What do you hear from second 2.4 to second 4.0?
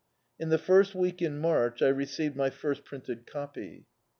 first printed copy.